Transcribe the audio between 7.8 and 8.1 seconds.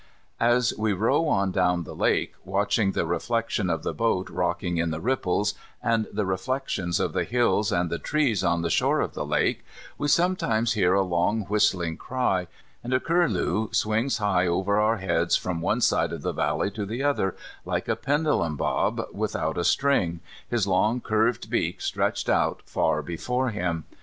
the